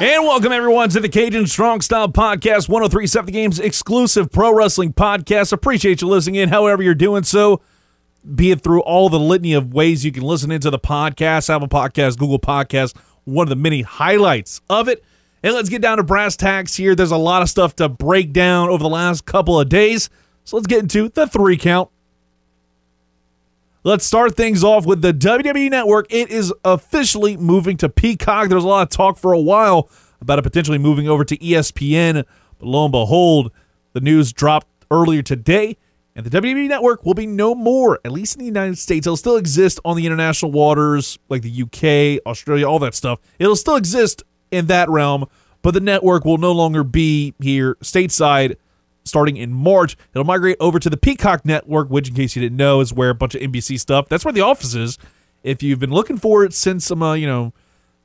[0.00, 4.92] And welcome everyone to the Cajun Strong Style Podcast, 1037 The Games exclusive pro wrestling
[4.92, 5.52] podcast.
[5.52, 7.60] Appreciate you listening in, however you're doing so,
[8.34, 11.68] be it through all the litany of ways you can listen into the podcast, Apple
[11.68, 15.04] Podcast, Google Podcast, one of the many highlights of it.
[15.44, 16.94] And let's get down to brass tacks here.
[16.94, 20.10] There's a lot of stuff to break down over the last couple of days.
[20.42, 21.88] So let's get into the three count.
[23.86, 26.06] Let's start things off with the WWE Network.
[26.08, 28.48] It is officially moving to Peacock.
[28.48, 29.90] There was a lot of talk for a while
[30.22, 32.24] about it potentially moving over to ESPN,
[32.58, 33.52] but lo and behold,
[33.92, 35.76] the news dropped earlier today,
[36.16, 39.06] and the WWE Network will be no more, at least in the United States.
[39.06, 43.20] It'll still exist on the international waters, like the UK, Australia, all that stuff.
[43.38, 45.26] It'll still exist in that realm,
[45.60, 48.56] but the network will no longer be here stateside
[49.04, 49.96] starting in March.
[50.12, 53.10] It'll migrate over to the Peacock Network, which, in case you didn't know, is where
[53.10, 54.08] a bunch of NBC stuff.
[54.08, 54.98] That's where the office is.
[55.42, 57.52] If you've been looking for it since some, uh, you know,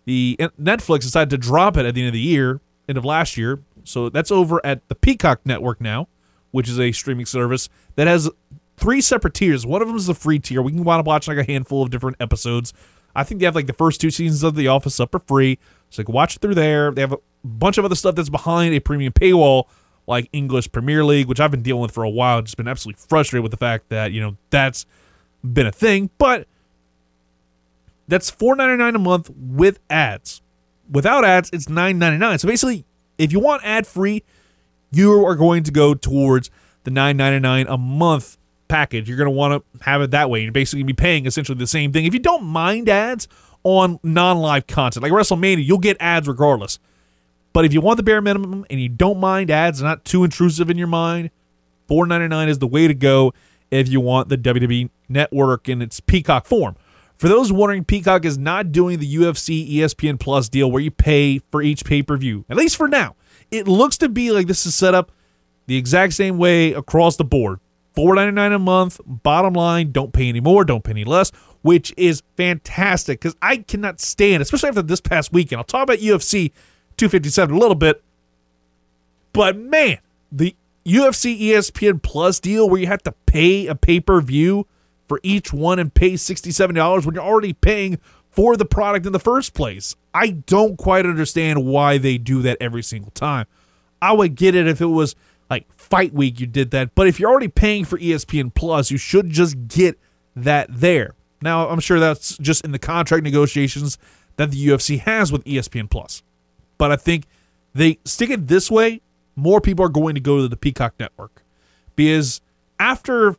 [0.05, 3.38] the Netflix decided to drop it at the end of the year, end of last
[3.38, 3.61] year.
[3.83, 6.08] So that's over at the Peacock Network now,
[6.52, 8.30] which is a streaming service that has
[8.75, 9.66] three separate tiers.
[9.66, 10.61] One of them is the free tier.
[10.61, 12.73] We can wind up watching like a handful of different episodes.
[13.16, 15.59] I think they have like the first two seasons of The Office up for free,
[15.89, 16.92] so you can watch it through there.
[16.92, 19.66] They have a bunch of other stuff that's behind a premium paywall
[20.10, 22.42] like English Premier League, which I've been dealing with for a while.
[22.42, 24.86] Just been absolutely frustrated with the fact that, you know, that's
[25.44, 26.10] been a thing.
[26.18, 26.48] But
[28.08, 30.42] that's $4.99 a month with ads.
[30.90, 32.40] Without ads, it's $9.99.
[32.40, 32.86] So basically,
[33.20, 34.24] if you want ad free,
[34.92, 36.50] you are going to go towards
[36.86, 39.08] the $9.99 a month package.
[39.08, 40.42] You're going to want to have it that way.
[40.42, 42.06] You're basically be paying essentially the same thing.
[42.06, 43.28] If you don't mind ads
[43.64, 46.80] on non live content, like WrestleMania, you'll get ads regardless.
[47.59, 50.70] But if you want the bare minimum and you don't mind ads, not too intrusive
[50.70, 51.30] in your mind,
[51.89, 53.33] $4.99 is the way to go
[53.70, 56.77] if you want the WWE network in its Peacock form.
[57.17, 61.39] For those wondering, Peacock is not doing the UFC ESPN Plus deal where you pay
[61.52, 63.17] for each pay per view, at least for now.
[63.52, 65.11] It looks to be like this is set up
[65.67, 67.59] the exact same way across the board.
[67.97, 69.02] $4.99 a month.
[69.05, 73.58] Bottom line, don't pay any more, don't pay any less, which is fantastic because I
[73.58, 75.58] cannot stand, especially after this past weekend.
[75.58, 76.53] I'll talk about UFC
[76.99, 78.04] 257 a little bit.
[79.33, 79.99] But man,
[80.32, 80.55] the
[80.86, 84.67] UFC ESPN Plus deal where you have to pay a pay per view
[85.08, 87.99] for each one and pay $67 when you're already paying
[88.30, 89.95] for the product in the first place.
[90.14, 93.48] I don't quite understand why they do that every single time.
[94.02, 95.15] I would get it if it was
[95.49, 98.98] like fight week you did that, but if you're already paying for ESPN Plus, you
[98.98, 99.99] should just get
[100.36, 101.15] that there.
[101.42, 103.98] Now, I'm sure that's just in the contract negotiations
[104.36, 106.23] that the UFC has with ESPN Plus.
[106.80, 107.26] But I think
[107.76, 109.02] they stick it this way,
[109.36, 111.44] more people are going to go to the Peacock network.
[111.95, 112.42] Because
[112.80, 113.36] after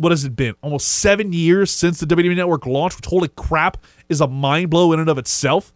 [0.00, 0.54] what has it been?
[0.62, 3.76] Almost seven years since the WWE Network launched, which holy crap
[4.08, 5.74] is a mind blow in and of itself.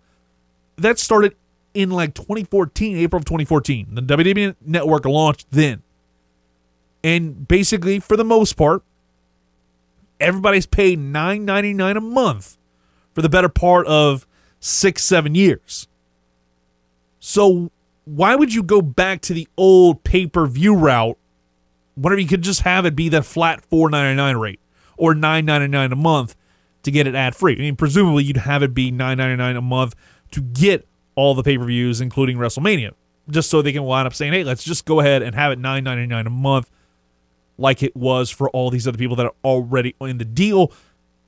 [0.77, 1.37] That started
[1.75, 3.94] in like 2014, April of 2014.
[3.94, 5.83] The WWE Network launched then.
[7.03, 8.83] And basically, for the most part,
[10.19, 12.56] everybody's paid $9.99 a month
[13.12, 14.27] for the better part of
[14.59, 15.87] six, seven years.
[17.26, 17.70] So
[18.04, 21.16] why would you go back to the old pay per view route
[21.94, 24.60] whenever you could just have it be that flat four ninety nine rate
[24.98, 26.36] or nine ninety nine a month
[26.82, 27.54] to get it ad free?
[27.54, 29.94] I mean, presumably you'd have it be nine ninety nine a month
[30.32, 32.92] to get all the pay per views, including WrestleMania,
[33.30, 35.58] just so they can wind up saying, "Hey, let's just go ahead and have it
[35.58, 36.68] nine ninety nine a month."
[37.56, 40.72] Like it was for all these other people that are already in the deal.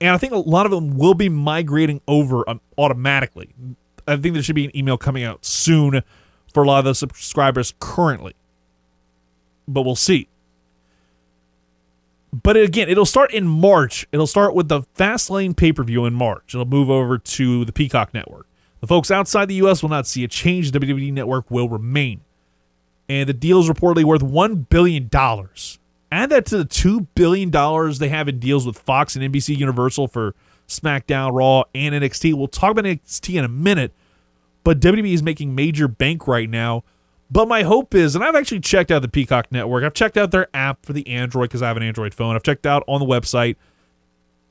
[0.03, 3.55] And I think a lot of them will be migrating over um, automatically.
[4.07, 6.03] I think there should be an email coming out soon
[6.53, 8.35] for a lot of the subscribers currently.
[9.69, 10.29] But we'll see.
[12.33, 14.07] But again, it'll start in March.
[14.13, 16.55] It'll start with the Fastlane pay per view in March.
[16.55, 18.47] It'll move over to the Peacock Network.
[18.81, 19.83] The folks outside the U.S.
[19.83, 20.71] will not see a change.
[20.71, 22.21] The WWE Network will remain.
[23.09, 25.09] And the deal is reportedly worth $1 billion.
[26.13, 27.51] Add that to the $2 billion
[27.99, 30.35] they have in deals with Fox and NBC Universal for
[30.69, 32.35] SmackDown, Raw, and NXT.
[32.35, 33.93] We'll talk about NXT in a minute,
[34.65, 36.85] but WWE is making major bank right now.
[37.31, 39.83] But my hope is, and I've actually checked out the Peacock Network.
[39.83, 42.37] I've checked out their app for the Android because I have an Android phone.
[42.37, 43.57] I've checked out on the website.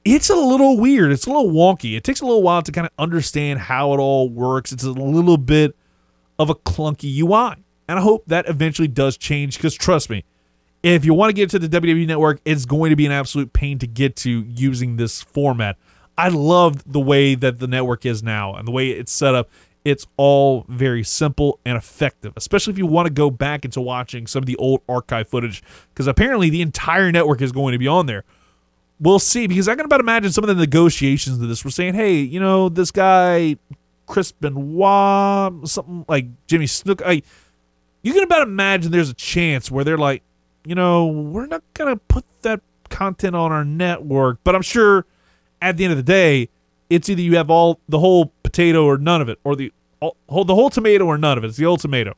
[0.03, 1.11] It's a little weird.
[1.11, 1.95] It's a little wonky.
[1.95, 4.71] It takes a little while to kind of understand how it all works.
[4.71, 5.75] It's a little bit
[6.37, 7.55] of a clunky UI.
[7.87, 10.25] And I hope that eventually does change because trust me,
[10.83, 13.53] if you want to get to the WWE network, it's going to be an absolute
[13.53, 15.77] pain to get to using this format.
[16.17, 19.49] I love the way that the network is now and the way it's set up.
[19.83, 24.25] It's all very simple and effective, especially if you want to go back into watching
[24.25, 25.61] some of the old archive footage,
[25.93, 28.23] because apparently the entire network is going to be on there.
[28.99, 31.93] We'll see, because I can about imagine some of the negotiations of this were saying,
[31.93, 33.57] hey, you know, this guy,
[34.07, 37.05] Chris Benoit, something like Jimmy Snuka.
[37.05, 37.21] I,
[38.01, 40.23] you can about imagine there's a chance where they're like,
[40.65, 45.05] you know, we're not going to put that content on our network, but I'm sure
[45.65, 46.47] at the end of the day,
[46.91, 50.15] it's either you have all the whole potato or none of it, or the all,
[50.29, 51.47] whole, the whole tomato or none of it.
[51.47, 52.15] It's the old tomato.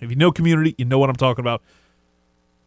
[0.00, 1.62] If you know community, you know what I'm talking about.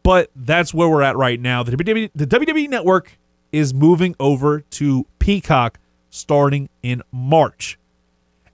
[0.01, 1.61] But that's where we're at right now.
[1.61, 3.17] The WWE, the WWE network
[3.51, 5.79] is moving over to Peacock
[6.09, 7.77] starting in March.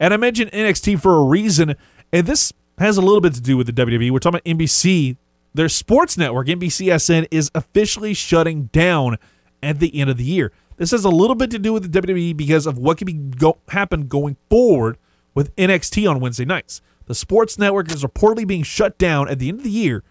[0.02, 1.76] And I mentioned NXT for a reason,
[2.12, 4.12] and this has a little bit to do with the WWE.
[4.12, 5.16] We're talking about NBC.
[5.54, 9.18] Their sports network, NBCSN, is officially shutting down
[9.64, 10.52] at the end of the year.
[10.80, 13.14] This has a little bit to do with the WWE because of what could be
[13.14, 14.98] go- happen going forward
[15.36, 16.82] with NXT on Wednesday nights.
[17.06, 20.06] The sports network is reportedly being shut down at the end of the year,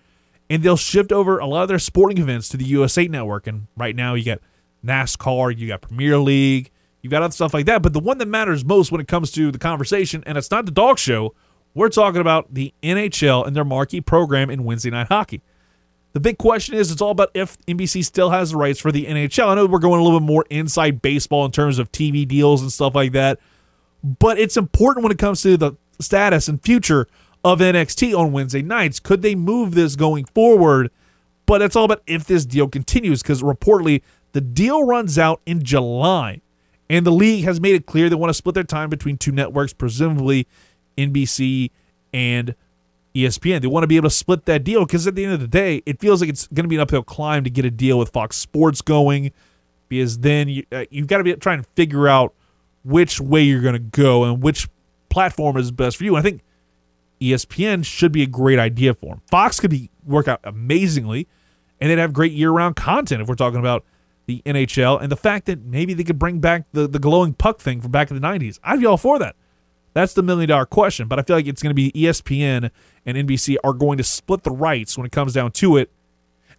[0.50, 3.47] and they'll shift over a lot of their sporting events to the USA Network.
[3.47, 4.41] And right now, you got
[4.85, 7.81] NASCAR, you got Premier League, you got other stuff like that.
[7.81, 10.67] But the one that matters most when it comes to the conversation, and it's not
[10.67, 11.35] the dog show,
[11.73, 15.41] we're talking about the NHL and their marquee program in Wednesday Night Hockey.
[16.13, 19.07] The big question is it's all about if NBC still has the rights for the
[19.07, 19.49] NHL.
[19.49, 22.63] I know we're going a little bit more inside baseball in terms of TV deals
[22.63, 23.39] and stuff like that,
[24.03, 27.07] but it's important when it comes to the status and future
[27.45, 29.01] of NXT on Wednesday nights.
[29.01, 30.91] Could they move this going forward?
[31.47, 34.03] But it's all about if this deal continues because reportedly
[34.33, 36.41] the deal runs out in July.
[36.91, 39.33] And the league has made it clear they want to split their time between two
[39.33, 40.47] networks, presumably
[40.97, 41.71] NBC
[42.13, 42.55] and
[43.15, 43.61] ESPN.
[43.61, 45.49] They want to be able to split that deal because at the end of the
[45.49, 47.99] day, it feels like it's going to be an uphill climb to get a deal
[47.99, 49.33] with Fox Sports going
[49.89, 52.35] because then you, uh, you've got to be trying to figure out
[52.85, 54.69] which way you're going to go and which
[55.09, 56.17] platform is best for you.
[56.17, 56.43] And I think
[57.21, 59.23] ESPN should be a great idea for them.
[59.31, 61.27] Fox could be work out amazingly,
[61.81, 63.85] and they'd have great year-round content if we're talking about
[64.27, 67.61] the NHL and the fact that maybe they could bring back the the glowing puck
[67.61, 68.59] thing from back in the '90s.
[68.63, 69.35] I'd be all for that.
[69.99, 71.09] That's the million dollar question.
[71.09, 72.71] But I feel like it's going to be ESPN
[73.05, 75.91] and NBC are going to split the rights when it comes down to it.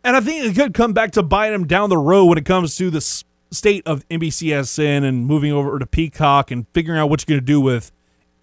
[0.04, 2.44] And I think it could come back to bite them down the road when it
[2.44, 7.22] comes to the state of NBCSN and moving over to Peacock and figuring out what
[7.22, 7.94] you're going to do with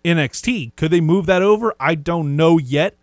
[0.02, 0.75] NXT.
[0.76, 1.75] Could they move that over?
[1.78, 2.96] I don't know yet,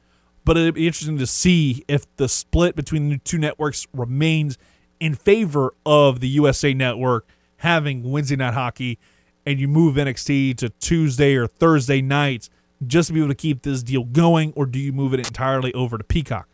[0.46, 4.58] but it'd be interesting to see if the split between the two networks remains
[5.00, 8.98] in favor of the USA Network having Wednesday Night Hockey
[9.46, 12.50] and you move NXT to Tuesday or Thursday nights
[12.86, 15.74] just to be able to keep this deal going, or do you move it entirely
[15.74, 16.48] over to Peacock?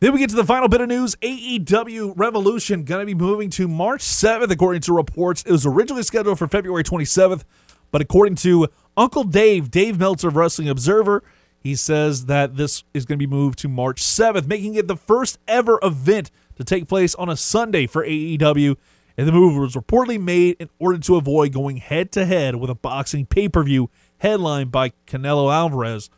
[0.00, 1.16] Then we get to the final bit of news.
[1.16, 5.42] AEW Revolution going to be moving to March 7th, according to reports.
[5.42, 7.42] It was originally scheduled for February 27th,
[7.90, 11.24] but according to Uncle Dave, Dave Meltzer of Wrestling Observer,
[11.58, 14.96] he says that this is going to be moved to March 7th, making it the
[14.96, 18.76] first ever event to take place on a Sunday for AEW
[19.18, 22.70] and the move was reportedly made in order to avoid going head to head with
[22.70, 26.08] a boxing pay per view headlined by Canelo Alvarez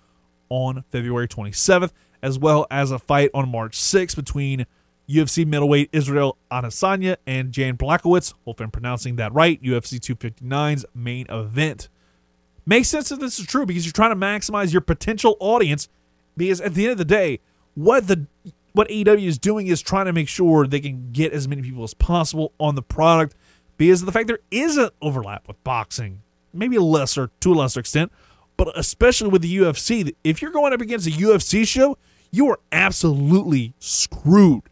[0.50, 1.92] on February 27th,
[2.22, 4.66] as well as a fight on March 6th between
[5.08, 8.34] UFC middleweight Israel Adesanya and Jan Blachowicz.
[8.44, 9.60] Hope I'm pronouncing that right.
[9.62, 11.88] UFC 259's main event.
[12.66, 15.88] Makes sense if this is true because you're trying to maximize your potential audience.
[16.36, 17.40] Because at the end of the day,
[17.74, 18.26] what the
[18.72, 21.82] what AEW is doing is trying to make sure they can get as many people
[21.84, 23.34] as possible on the product
[23.76, 26.22] because of the fact there is an overlap with boxing,
[26.52, 28.12] maybe a lesser to a lesser extent,
[28.56, 30.14] but especially with the UFC.
[30.22, 31.96] If you're going up against a UFC show,
[32.30, 34.64] you are absolutely screwed.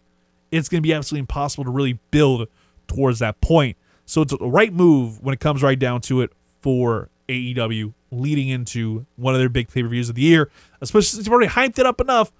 [0.51, 2.49] It's going to be absolutely impossible to really build
[2.87, 3.77] towards that point.
[4.07, 8.49] So it's the right move when it comes right down to it for AEW leading
[8.49, 10.51] into one of their big pay per views of the year,
[10.81, 12.33] especially since you've already hyped it up enough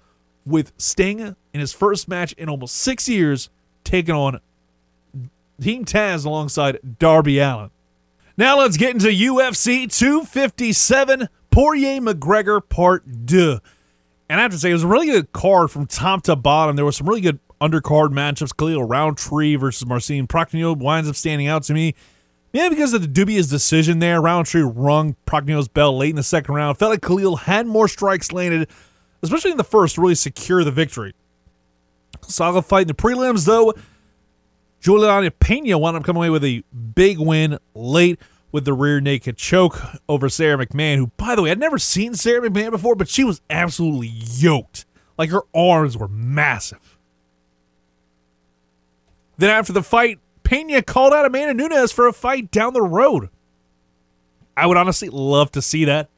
[0.45, 3.49] with Sting in his first match in almost six years,
[3.83, 4.39] taking on
[5.61, 7.71] Team Taz alongside Darby Allin.
[8.37, 13.59] Now let's get into UFC 257 Poirier McGregor Part 2.
[14.29, 16.75] And I have to say, it was a really good card from top to bottom.
[16.75, 18.55] There were some really good undercard matchups.
[18.55, 21.95] Khalil Rountree versus Marcin Prachnio winds up standing out to me.
[22.53, 24.21] Maybe because of the dubious decision there.
[24.21, 26.77] Rountree rung Prachnio's bell late in the second round.
[26.77, 28.69] Felt like Khalil had more strikes landed,
[29.21, 31.13] especially in the first, really secure the victory.
[32.21, 33.73] Solid fight in the prelims, though.
[34.79, 36.63] Juliana Pena wound up coming away with a
[36.95, 38.19] big win late
[38.51, 42.15] with the rear naked choke over Sara McMann, who, by the way, I'd never seen
[42.15, 44.85] Sara McMann before, but she was absolutely yoked.
[45.17, 46.97] Like her arms were massive.
[49.37, 53.29] Then after the fight, Pena called out Amanda Nunes for a fight down the road.
[54.57, 56.09] I would honestly love to see that.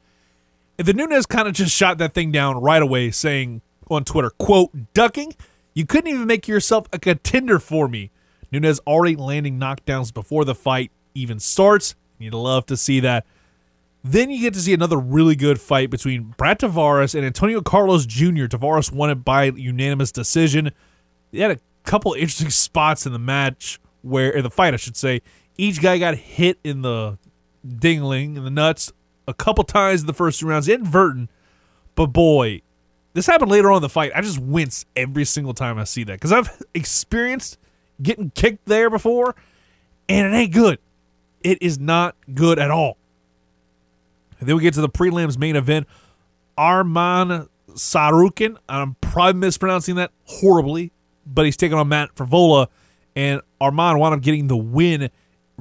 [0.78, 4.70] The Nunes kind of just shot that thing down right away, saying on Twitter, quote,
[4.94, 5.34] ducking?
[5.74, 8.10] You couldn't even make yourself a contender for me.
[8.50, 11.94] Nunes already landing knockdowns before the fight even starts.
[12.18, 13.26] You'd love to see that.
[14.04, 18.04] Then you get to see another really good fight between Brad Tavares and Antonio Carlos
[18.04, 18.46] Jr.
[18.46, 20.72] Tavares won it by unanimous decision.
[21.30, 24.96] They had a couple interesting spots in the match where, in the fight, I should
[24.96, 25.22] say,
[25.56, 27.18] each guy got hit in the
[27.64, 28.92] dingling in the nuts
[29.26, 31.30] a couple times in the first two rounds, inadvertent.
[31.94, 32.62] But boy,
[33.14, 34.12] this happened later on in the fight.
[34.14, 37.58] I just wince every single time I see that because I've experienced
[38.00, 39.34] getting kicked there before,
[40.08, 40.78] and it ain't good.
[41.42, 42.96] It is not good at all.
[44.40, 45.86] And then we get to the prelims main event.
[46.58, 48.56] Arman Tsarukyan.
[48.68, 50.92] I'm probably mispronouncing that horribly,
[51.26, 52.68] but he's taking on Matt Frevola,
[53.14, 55.10] and Arman wound up getting the win.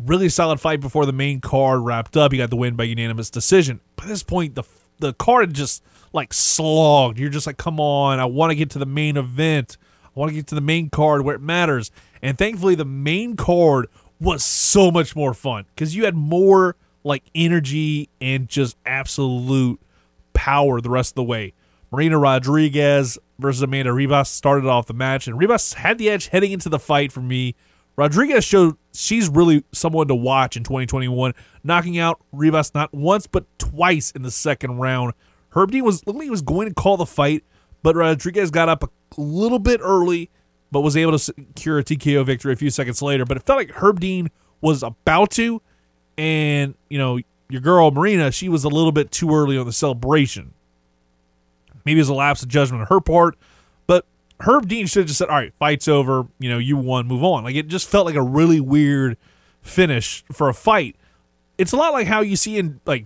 [0.06, 2.32] Really solid fight before the main card wrapped up.
[2.32, 3.82] He got the win by unanimous decision.
[3.96, 4.64] By this point, the
[5.00, 7.20] the card just like slogged.
[7.20, 9.78] You're just like, come on, I want to get to the main event.
[10.06, 11.92] I want to get to the main card where it matters.
[12.22, 13.88] And thankfully, the main card
[14.20, 19.82] was so much more fun because you had more like energy and just absolute
[20.34, 21.54] power the rest of the way.
[21.92, 26.52] Marina Rodriguez versus Amanda Ribas started off the match, and Ribas had the edge heading
[26.52, 27.56] into the fight for me.
[27.96, 31.34] Rodriguez showed she's really someone to watch in 2021,
[31.64, 35.14] knocking out Ribas not once but twice in the second round.
[35.52, 37.44] Herb Dean was looked like he was going to call the fight,
[37.84, 40.30] but Rodriguez got up a little bit early,
[40.72, 43.26] but was able to secure a TKO victory a few seconds later.
[43.26, 44.30] But it felt like Herb Dean
[44.62, 45.62] was about to,
[46.18, 47.20] and you know
[47.50, 50.54] your girl Marina, she was a little bit too early on the celebration.
[51.86, 53.36] Maybe it was a lapse of judgment on her part,
[54.42, 56.28] Herb Dean should have just said, "All right, fight's over.
[56.40, 57.08] You know, you won.
[57.08, 59.18] Move on." Like it just felt like a really weird
[59.62, 60.96] finish for a fight.
[61.58, 63.06] It's a lot like how you see in like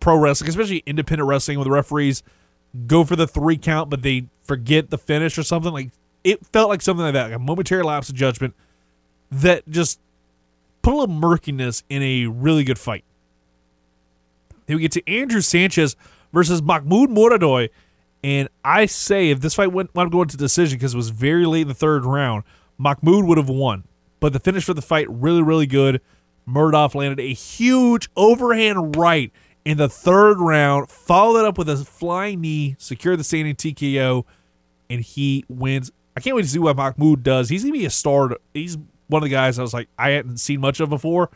[0.00, 2.22] pro wrestling, especially independent wrestling, where the referees
[2.86, 5.72] go for the three count, but they forget the finish or something.
[5.72, 5.90] Like
[6.22, 8.54] it felt like something like that, like a momentary lapse of judgment
[9.30, 10.00] that just
[10.82, 13.04] put a little murkiness in a really good fight.
[14.66, 15.96] Then we get to Andrew Sanchez
[16.32, 17.68] versus Mahmoud Muradov.
[18.24, 21.10] And I say if this fight went wound up going to decision because it was
[21.10, 22.42] very late in the third round,
[22.78, 23.84] Mahmoud would have won.
[24.18, 26.00] But the finish for the fight really, really good.
[26.46, 29.30] Murdoch landed a huge overhand right
[29.66, 34.24] in the third round, followed it up with a flying knee, secured the standing TKO,
[34.88, 35.92] and he wins.
[36.16, 37.50] I can't wait to see what Mahmoud does.
[37.50, 38.38] He's gonna be a star.
[38.54, 38.78] He's
[39.08, 41.30] one of the guys I was like I hadn't seen much of before,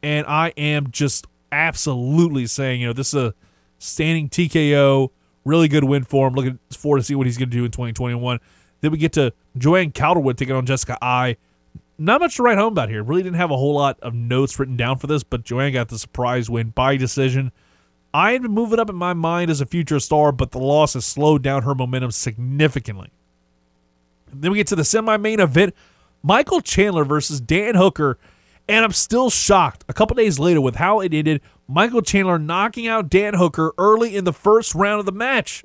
[0.00, 3.34] and I am just absolutely saying you know this is a
[3.78, 5.10] standing TKO,
[5.44, 6.34] really good win for him.
[6.34, 8.40] Looking forward to see what he's gonna do in 2021.
[8.80, 11.36] Then we get to Joanne Calderwood taking on Jessica Eye.
[11.98, 13.02] Not much to write home about here.
[13.02, 15.88] Really didn't have a whole lot of notes written down for this, but Joanne got
[15.88, 17.52] the surprise win by decision.
[18.12, 20.94] I had been moving up in my mind as a future star, but the loss
[20.94, 23.10] has slowed down her momentum significantly.
[24.32, 25.74] Then we get to the semi main event
[26.22, 28.18] Michael Chandler versus Dan Hooker.
[28.68, 31.40] And I'm still shocked a couple days later with how it ended.
[31.70, 35.64] Michael Chandler knocking out Dan Hooker early in the first round of the match.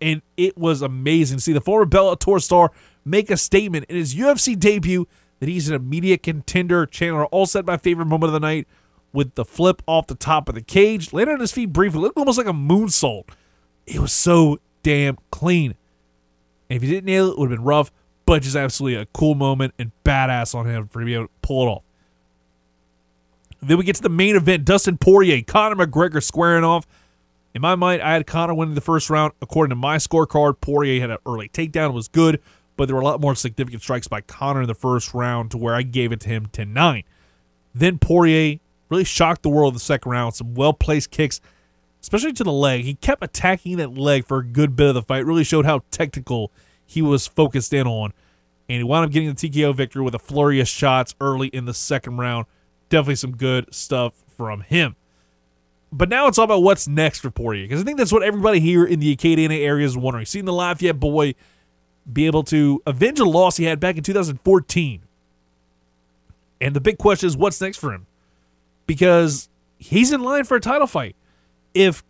[0.00, 2.70] And it was amazing to see the former Bellator star
[3.04, 5.08] make a statement in his UFC debut
[5.40, 6.86] that he's an immediate contender.
[6.86, 8.68] Chandler all set my favorite moment of the night
[9.12, 12.16] with the flip off the top of the cage, landed on his feet briefly, looked
[12.16, 13.28] almost like a moonsault.
[13.86, 15.74] It was so damn clean.
[16.70, 17.90] And if he didn't nail it, it would have been rough,
[18.24, 21.30] but just absolutely a cool moment and badass on him for to be able to
[21.42, 21.82] pull it off.
[23.62, 26.84] Then we get to the main event Dustin Poirier, Conor McGregor squaring off.
[27.54, 29.34] In my mind, I had Conor winning the first round.
[29.40, 32.40] According to my scorecard, Poirier had an early takedown, was good,
[32.76, 35.58] but there were a lot more significant strikes by Conor in the first round to
[35.58, 37.04] where I gave it to him 10 9.
[37.72, 40.34] Then Poirier really shocked the world in the second round.
[40.34, 41.40] Some well placed kicks,
[42.00, 42.82] especially to the leg.
[42.82, 45.24] He kept attacking that leg for a good bit of the fight.
[45.24, 46.50] Really showed how technical
[46.84, 48.12] he was focused in on.
[48.68, 51.64] And he wound up getting the TKO victory with a flurry of shots early in
[51.66, 52.46] the second round.
[52.92, 54.96] Definitely some good stuff from him.
[55.90, 57.64] But now it's all about what's next for Poirier.
[57.64, 60.26] Because I think that's what everybody here in the Acadiana area is wondering.
[60.26, 61.34] Seeing the Lafayette boy
[62.12, 65.00] be able to avenge a loss he had back in 2014.
[66.60, 68.06] And the big question is what's next for him?
[68.86, 71.16] Because he's in line for a title fight.
[71.72, 72.04] If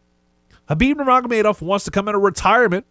[0.68, 2.86] Khabib Nurmagomedov wants to come out of retirement,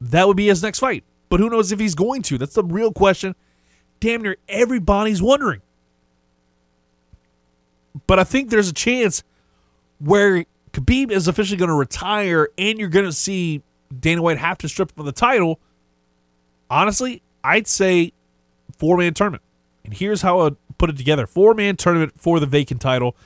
[0.00, 1.02] that would be his next fight.
[1.28, 2.38] But who knows if he's going to?
[2.38, 3.34] That's the real question.
[3.98, 5.60] Damn near everybody's wondering.
[8.06, 9.22] But I think there's a chance
[9.98, 13.62] where Khabib is officially going to retire and you're going to see
[14.00, 15.60] Dana White have to strip him of the title,
[16.68, 18.12] honestly, I'd say
[18.78, 19.42] four man tournament.
[19.84, 23.16] And here's how I'd put it together four man tournament for the vacant title.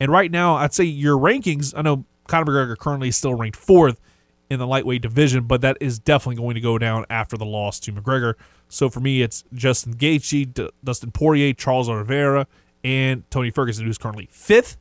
[0.00, 3.56] And right now, I'd say your rankings, I know Conor McGregor currently is still ranked
[3.56, 4.00] fourth
[4.48, 7.80] in the lightweight division, but that is definitely going to go down after the loss
[7.80, 8.34] to McGregor.
[8.68, 12.46] So for me, it's Justin Gaethje, D- Dustin Poirier, Charles Oliveira,
[12.86, 14.76] and Tony Ferguson, who's currently fifth.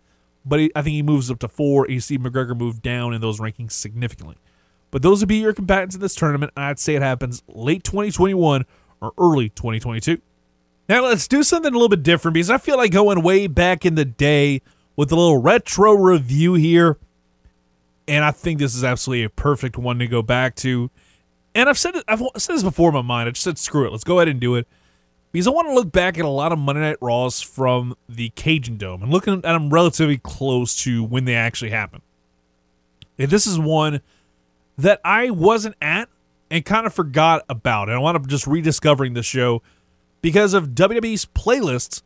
[0.46, 1.90] But he, I think he moves up to four.
[1.90, 4.36] You see McGregor move down in those rankings significantly.
[4.92, 6.54] But those would be your combatants in this tournament.
[6.56, 8.66] I'd say it happens late 2021
[9.02, 10.22] or early 2022.
[10.88, 13.88] Now let's do something a little bit different because I feel like going way back
[13.88, 14.62] in the day
[14.96, 17.00] with a little retro review here.
[18.08, 20.92] And I think this is absolutely a perfect one to go back to.
[21.56, 23.30] And I've said I've said this before in my mind.
[23.30, 23.92] I just said screw it.
[23.92, 24.68] Let's go ahead and do it.
[25.36, 28.30] Because I want to look back at a lot of Monday Night Raws from the
[28.36, 32.04] Cajun Dome and looking at them relatively close to when they actually happened.
[33.20, 34.00] And this is one
[34.78, 36.08] that I wasn't at
[36.50, 37.90] and kind of forgot about.
[37.90, 39.62] And I want to just rediscovering the show
[40.22, 42.02] because of WWE's playlists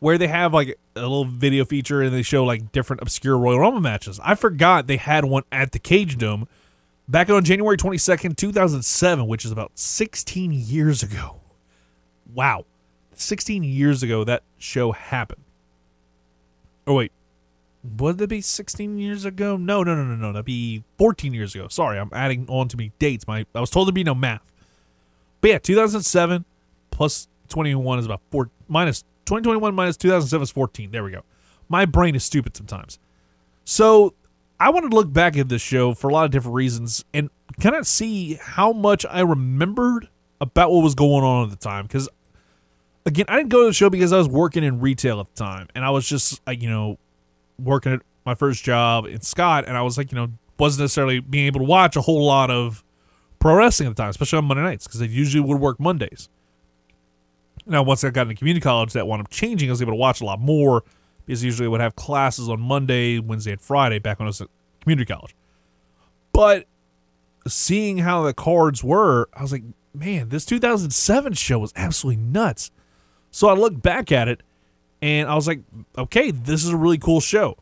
[0.00, 3.60] where they have like a little video feature and they show like different obscure Royal
[3.60, 4.20] Rumble matches.
[4.22, 6.48] I forgot they had one at the Cajun Dome
[7.08, 11.40] back on January 22nd, 2007, which is about 16 years ago.
[12.30, 12.66] Wow.
[13.20, 15.42] 16 years ago that show happened.
[16.86, 17.12] Oh wait.
[17.98, 19.58] Would that be 16 years ago?
[19.58, 20.32] No, no, no, no, no.
[20.32, 21.68] That'd be 14 years ago.
[21.68, 23.26] Sorry, I'm adding on to me dates.
[23.26, 24.50] My I was told to be no math.
[25.40, 26.44] But yeah, 2007
[26.90, 30.90] plus 21 is about four minus 2021 minus 2007 is 14.
[30.90, 31.22] There we go.
[31.68, 32.98] My brain is stupid sometimes.
[33.64, 34.14] So
[34.58, 37.28] I wanted to look back at this show for a lot of different reasons and
[37.60, 40.08] kind of see how much I remembered
[40.40, 41.86] about what was going on at the time.
[41.86, 42.08] Because
[43.06, 45.44] again, I didn't go to the show because I was working in retail at the
[45.44, 46.98] time, and I was just you know
[47.58, 51.20] working at my first job in Scott, and I was like you know wasn't necessarily
[51.20, 52.84] being able to watch a whole lot of
[53.38, 56.28] pro wrestling at the time, especially on Monday nights because they usually would work Mondays.
[57.66, 59.68] Now, once I got into community college, that wound up changing.
[59.68, 60.84] I was able to watch a lot more
[61.24, 64.40] because usually I would have classes on Monday, Wednesday, and Friday back when I was
[64.40, 64.48] at
[64.80, 65.34] community college.
[66.32, 66.66] But
[67.48, 69.62] seeing how the cards were, I was like,
[69.94, 72.70] man, this 2007 show was absolutely nuts.
[73.34, 74.44] So I looked back at it
[75.02, 75.58] and I was like,
[75.98, 77.56] okay, this is a really cool show.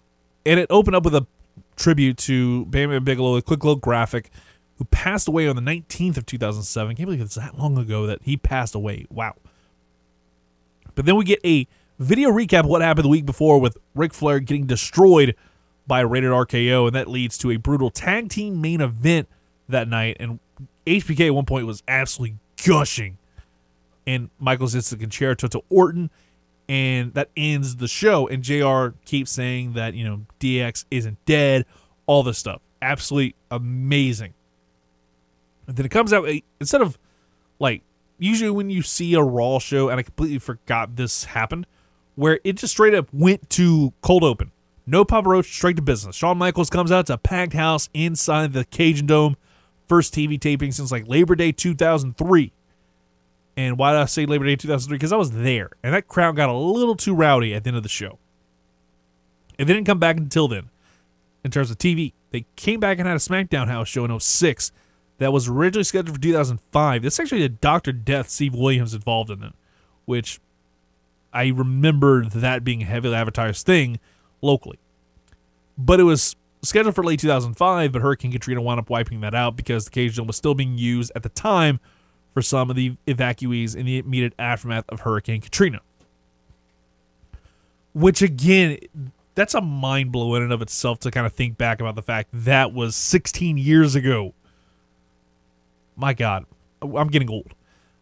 [0.44, 1.26] And it opened up with a
[1.76, 4.30] tribute to Bam Bam Bigelow, a quick little graphic,
[4.76, 6.94] who passed away on the 19th of 2007.
[6.94, 9.06] Can't believe it's that long ago that he passed away.
[9.08, 9.34] Wow.
[10.94, 11.66] But then we get a
[11.98, 15.34] video recap of what happened the week before with Ric Flair getting destroyed
[15.86, 19.26] by rated RKO, and that leads to a brutal tag team main event
[19.70, 20.18] that night.
[20.20, 20.38] And
[20.86, 23.16] HBK at one point was absolutely gushing.
[24.06, 26.10] And Michaels hits the concerto to Orton,
[26.68, 28.26] and that ends the show.
[28.26, 31.66] And JR keeps saying that, you know, DX isn't dead,
[32.06, 32.60] all this stuff.
[32.80, 34.34] Absolutely amazing.
[35.66, 36.98] And then it comes out, eh, instead of
[37.60, 37.82] like
[38.18, 41.66] usually when you see a Raw show, and I completely forgot this happened,
[42.14, 44.52] where it just straight up went to cold open.
[44.86, 46.16] No Papa Roach, straight to business.
[46.16, 49.36] Shawn Michaels comes out to a packed house inside the Cajun Dome.
[49.88, 52.52] First TV taping since like Labor Day 2003.
[53.56, 54.96] And why did I say Labor Day 2003?
[54.96, 57.76] Because I was there, and that crowd got a little too rowdy at the end
[57.76, 58.18] of the show.
[59.58, 60.70] It didn't come back until then,
[61.44, 62.14] in terms of TV.
[62.30, 64.72] They came back and had a SmackDown house show in 06
[65.18, 67.02] that was originally scheduled for 2005.
[67.02, 67.92] This actually had Dr.
[67.92, 69.52] Death, Steve Williams involved in it,
[70.06, 70.40] which
[71.32, 74.00] I remember that being a heavily advertised thing
[74.40, 74.78] locally.
[75.76, 79.56] But it was scheduled for late 2005, but Hurricane Katrina wound up wiping that out
[79.56, 81.80] because the Cage was still being used at the time
[82.32, 85.80] for some of the evacuees in the immediate aftermath of Hurricane Katrina.
[87.94, 88.78] Which, again,
[89.34, 92.02] that's a mind blow in and of itself to kind of think back about the
[92.02, 94.34] fact that was 16 years ago.
[95.96, 96.46] My God,
[96.80, 97.54] I'm getting old.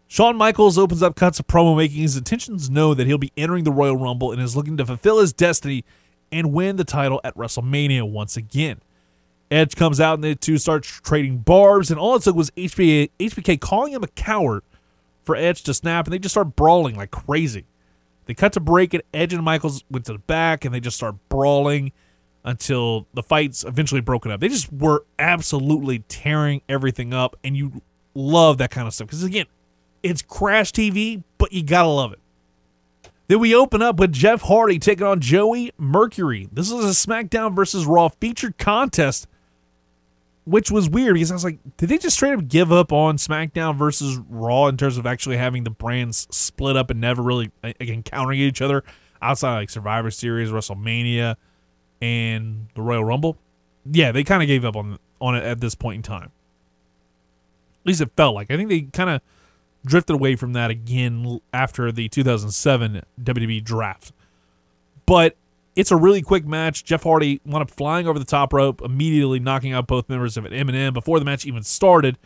[0.07, 3.63] Shawn Michaels opens up cuts of promo making his intentions known that he'll be entering
[3.63, 5.85] the Royal Rumble and is looking to fulfill his destiny
[6.33, 8.81] and win the title at WrestleMania once again.
[9.51, 13.11] Edge comes out and the two start trading barbs, and all it took was HBK,
[13.19, 14.63] HBK calling him a coward
[15.25, 17.65] for Edge to snap, and they just start brawling like crazy.
[18.27, 20.97] They cut to break, and Edge and Michaels went to the back, and they just
[20.97, 21.93] start brawling
[22.45, 24.41] until the fight's eventually broken up.
[24.41, 27.83] They just were absolutely tearing everything up, and you
[28.15, 29.47] love that kind of stuff because again,
[30.03, 32.21] it's crash TV, but you gotta love it.
[33.29, 36.49] Then we open up with Jeff Hardy taking on Joey Mercury.
[36.53, 39.29] This is a SmackDown versus Raw featured contest
[40.51, 43.19] which was weird because I was like, did they just straight up give up on
[43.19, 47.53] SmackDown versus Raw in terms of actually having the brands split up and never really
[47.81, 48.83] encountering each other
[49.23, 51.37] outside like Survivor Series, WrestleMania,
[52.03, 53.39] and the Royal Rumble?
[53.89, 56.33] Yeah, they kind of gave up on on it at this point in time.
[57.83, 58.51] At least it felt like.
[58.51, 59.21] I think they kind of
[59.87, 64.13] drifted away from that again after the 2007 WWE draft.
[65.07, 65.37] But
[65.81, 66.85] it's a really quick match.
[66.85, 70.45] Jeff Hardy wound up flying over the top rope, immediately knocking out both members of
[70.45, 72.19] MNM before the match even started.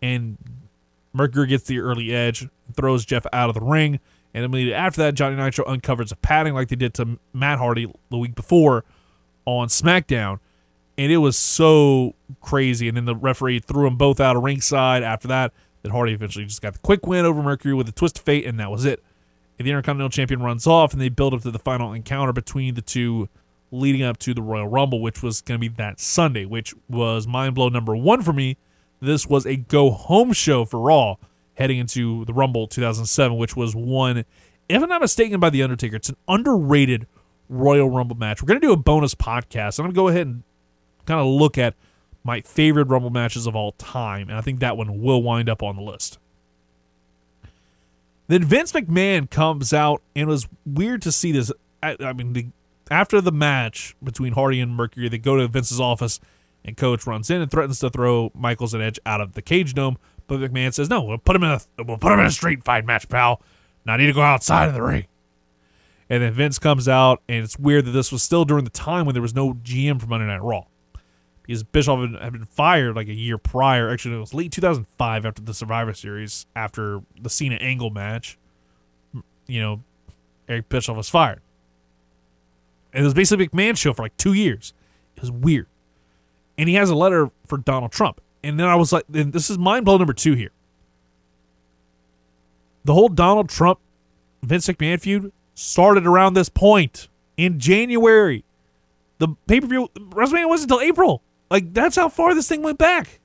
[0.00, 0.38] And
[1.12, 4.00] Mercury gets the early edge, throws Jeff out of the ring.
[4.32, 7.92] And immediately after that, Johnny Nitro uncovers a padding like they did to Matt Hardy
[8.10, 8.84] the week before
[9.44, 10.38] on SmackDown.
[10.96, 12.88] And it was so crazy.
[12.88, 15.52] And then the referee threw them both out of ringside after that.
[15.82, 18.46] Then Hardy eventually just got the quick win over Mercury with a twist of fate,
[18.46, 19.02] and that was it.
[19.62, 22.82] The Intercontinental Champion runs off, and they build up to the final encounter between the
[22.82, 23.28] two
[23.70, 27.26] leading up to the Royal Rumble, which was going to be that Sunday, which was
[27.26, 28.56] mind blow number one for me.
[29.00, 31.16] This was a go home show for Raw
[31.54, 34.24] heading into the Rumble 2007, which was one,
[34.68, 35.96] if I'm not mistaken, by The Undertaker.
[35.96, 37.06] It's an underrated
[37.48, 38.42] Royal Rumble match.
[38.42, 39.78] We're going to do a bonus podcast.
[39.78, 40.42] I'm going to go ahead and
[41.06, 41.74] kind of look at
[42.24, 45.62] my favorite Rumble matches of all time, and I think that one will wind up
[45.62, 46.18] on the list.
[48.32, 51.52] Then Vince McMahon comes out, and it was weird to see this.
[51.82, 52.46] I, I mean, the,
[52.90, 56.18] after the match between Hardy and Mercury, they go to Vince's office,
[56.64, 59.76] and Coach runs in and threatens to throw Michaels and Edge out of the Cajun
[59.76, 59.98] Dome.
[60.28, 62.64] But McMahon says, "No, we'll put him in a we'll put him in a street
[62.64, 63.42] fight match, pal.
[63.84, 65.04] Now I need to go outside of the ring."
[66.08, 69.04] And then Vince comes out, and it's weird that this was still during the time
[69.04, 70.64] when there was no GM for Monday Night Raw
[71.42, 73.90] because Bischoff had, been fired like a year prior.
[73.90, 78.38] Actually, it was late 2005 after the Survivor Series, after the Cena Angle match.
[79.46, 79.82] You know,
[80.48, 81.40] Eric Bischoff was fired.
[82.92, 84.72] And it was basically a McMahon show for like two years.
[85.16, 85.66] It was weird.
[86.56, 88.20] And he has a letter for Donald Trump.
[88.44, 90.52] And then I was like, this is mind blow number two here.
[92.84, 93.78] The whole Donald Trump
[94.42, 98.44] Vince McMahon feud started around this point in January.
[99.18, 101.22] The pay per view WrestleMania wasn't until April.
[101.52, 103.20] Like that's how far this thing went back.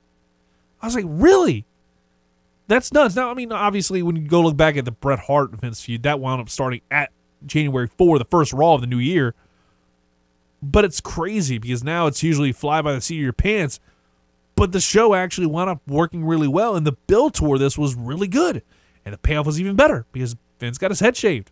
[0.82, 1.64] I was like, really?
[2.66, 3.16] That's nuts.
[3.16, 6.02] Now, I mean, obviously, when you go look back at the Bret Hart Vince feud,
[6.02, 7.10] that wound up starting at
[7.46, 9.34] January 4, the first Raw of the new year.
[10.62, 13.80] But it's crazy because now it's usually fly by the seat of your pants.
[14.56, 17.94] But the show actually wound up working really well, and the build toward this was
[17.94, 18.62] really good.
[19.06, 21.50] And the payoff was even better because Vince got his head shaved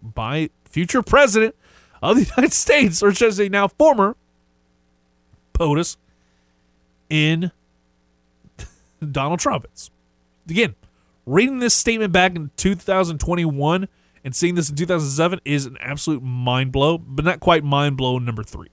[0.00, 1.54] by future president
[2.02, 4.16] of the United States, or should I say now former
[5.52, 5.98] POTUS
[7.14, 7.52] in
[9.12, 9.64] Donald Trump.
[9.64, 9.90] It's,
[10.50, 10.74] again,
[11.24, 13.88] reading this statement back in 2021
[14.24, 18.18] and seeing this in 2007 is an absolute mind blow, but not quite mind blow
[18.18, 18.70] number three.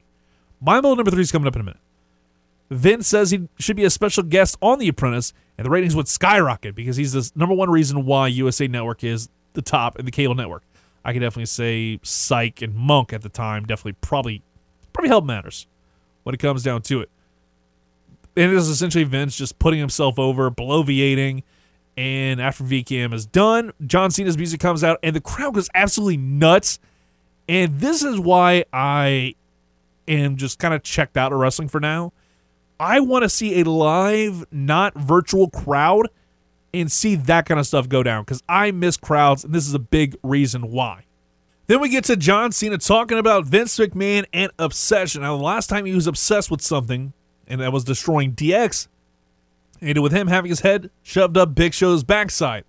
[0.60, 1.80] Mind blow number three is coming up in a minute.
[2.72, 6.08] Vince says he should be a special guest on The Apprentice, and the ratings would
[6.08, 10.12] skyrocket because he's the number one reason why USA Network is the top in the
[10.12, 10.64] cable network.
[11.04, 14.42] I can definitely say Psych and Monk at the time definitely probably
[14.94, 15.68] probably help matters
[16.24, 17.10] when it comes down to it.
[18.36, 21.44] And it is essentially Vince just putting himself over, bloviating,
[21.98, 26.18] and after VCAM is done, John Cena's music comes out, and the crowd goes absolutely
[26.18, 26.80] nuts.
[27.50, 29.36] And this is why I
[30.08, 32.14] am just kind of checked out of wrestling for now.
[32.80, 36.08] I want to see a live, not virtual crowd
[36.74, 39.74] and see that kind of stuff go down because I miss crowds, and this is
[39.74, 41.06] a big reason why.
[41.68, 45.22] Then we get to John Cena talking about Vince McMahon and obsession.
[45.22, 47.14] Now, the last time he was obsessed with something,
[47.52, 48.88] and that was destroying DX,
[49.82, 52.64] ended with him having his head shoved up Big Show's backside.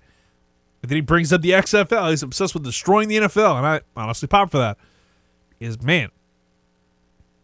[0.82, 2.10] And then he brings up the XFL.
[2.10, 4.76] He's obsessed with destroying the NFL, and I honestly pop for that.
[5.60, 6.10] Is man,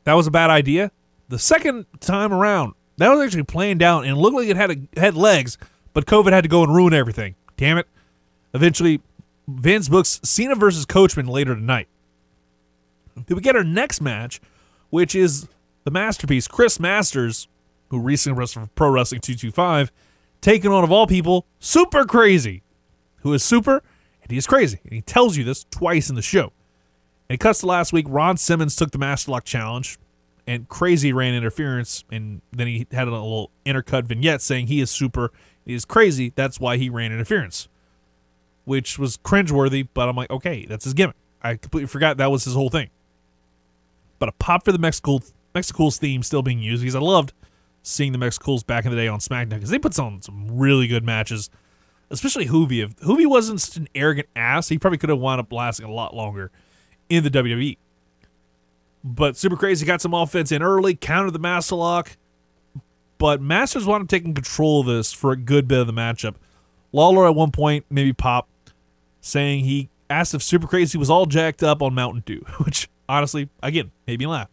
[0.02, 0.90] that was a bad idea.
[1.28, 5.00] The second time around, that was actually planned out and looked like it had a,
[5.00, 5.56] had legs,
[5.92, 7.36] but COVID had to go and ruin everything.
[7.56, 7.86] Damn it!
[8.52, 9.00] Eventually,
[9.46, 11.86] Vince books Cena versus Coachman later tonight.
[13.14, 14.40] Then we get our next match,
[14.90, 15.46] which is
[15.88, 17.48] the masterpiece Chris Masters,
[17.88, 19.90] who recently wrestled for Pro Wrestling 225,
[20.42, 22.62] taking on of all people Super Crazy,
[23.20, 23.82] who is super
[24.22, 26.52] and he is crazy, and he tells you this twice in the show.
[27.30, 28.04] And it cuts to last week.
[28.06, 29.98] Ron Simmons took the Master Lock Challenge,
[30.46, 34.90] and Crazy ran interference, and then he had a little intercut vignette saying he is
[34.90, 35.32] super,
[35.64, 36.34] he is crazy.
[36.34, 37.66] That's why he ran interference,
[38.66, 39.88] which was cringeworthy.
[39.94, 41.16] But I'm like, okay, that's his gimmick.
[41.42, 42.90] I completely forgot that was his whole thing.
[44.18, 47.32] But a pop for the Mexicools Mexicools' theme still being used because I loved
[47.82, 50.86] seeing the Mexicools back in the day on SmackDown because they put on some really
[50.86, 51.50] good matches,
[52.10, 52.84] especially Juvi.
[52.84, 55.92] If Juvi wasn't such an arrogant ass, he probably could have wound up lasting a
[55.92, 56.50] lot longer
[57.08, 57.78] in the WWE.
[59.02, 62.16] But Super Crazy got some offense in early, countered the Master Lock,
[63.16, 66.34] but Masters wound up taking control of this for a good bit of the matchup.
[66.92, 68.48] Lawler at one point, maybe Pop,
[69.20, 73.48] saying he asked if Super Crazy was all jacked up on Mountain Dew, which honestly,
[73.62, 74.48] again, made me laugh.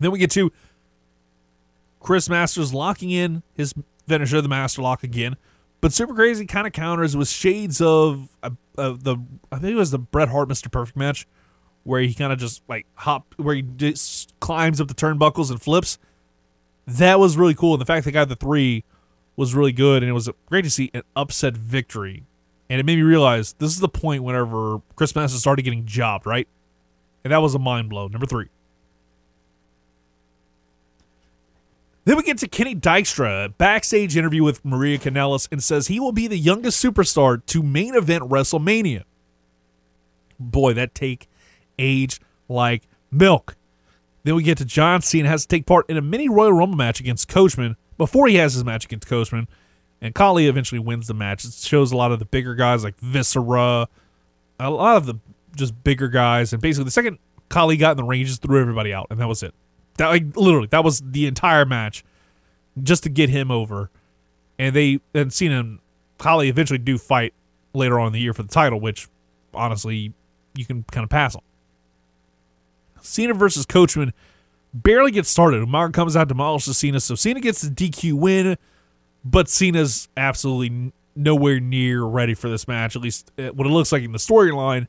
[0.00, 0.50] Then we get to
[2.00, 3.74] Chris Masters locking in his
[4.08, 5.36] finisher, the master lock again.
[5.80, 9.16] But super crazy kind of counters with shades of, uh, of the
[9.52, 10.70] I think it was the Bret Hart Mr.
[10.70, 11.26] Perfect match,
[11.84, 15.60] where he kind of just like hop where he just climbs up the turnbuckles and
[15.60, 15.98] flips.
[16.86, 18.84] That was really cool, and the fact they got the three
[19.36, 22.24] was really good, and it was great to see an upset victory.
[22.68, 26.26] And it made me realize this is the point whenever Chris Masters started getting jobbed,
[26.26, 26.46] right?
[27.24, 28.06] And that was a mind blow.
[28.08, 28.48] Number three.
[32.04, 36.12] Then we get to Kenny Dykstra, backstage interview with Maria Kanellis, and says he will
[36.12, 39.04] be the youngest superstar to main event WrestleMania.
[40.38, 41.28] Boy, that take
[41.78, 43.56] aged like milk.
[44.24, 46.76] Then we get to John Cena has to take part in a mini Royal Rumble
[46.76, 49.48] match against Coachman before he has his match against Coachman.
[50.00, 51.44] And Khali eventually wins the match.
[51.44, 53.88] It shows a lot of the bigger guys like Viscera,
[54.58, 55.16] a lot of the
[55.56, 56.52] just bigger guys.
[56.52, 57.18] And basically, the second
[57.50, 59.54] Khali got in the ring, just threw everybody out, and that was it.
[60.00, 62.02] That like literally, that was the entire match,
[62.82, 63.90] just to get him over.
[64.58, 65.78] And they and Cena and
[66.16, 67.34] Khali eventually do fight
[67.74, 69.08] later on in the year for the title, which
[69.52, 70.14] honestly
[70.54, 71.42] you can kind of pass on.
[73.02, 74.14] Cena versus Coachman
[74.72, 75.62] barely gets started.
[75.62, 78.56] Umaga comes out, demolishes Cena, so Cena gets the DQ win,
[79.22, 82.96] but Cena's absolutely nowhere near ready for this match.
[82.96, 84.86] At least uh, what it looks like in the storyline.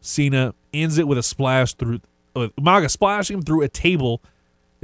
[0.00, 2.00] Cena ends it with a splash through
[2.34, 4.22] with Umaga splashing him through a table.